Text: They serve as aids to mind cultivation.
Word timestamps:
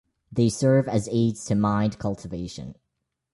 They 0.31 0.49
serve 0.49 0.87
as 0.87 1.07
aids 1.11 1.45
to 1.45 1.53
mind 1.53 1.99
cultivation. 1.99 2.73